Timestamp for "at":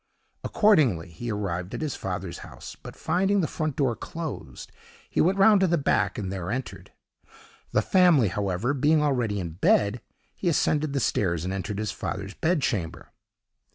1.75-1.81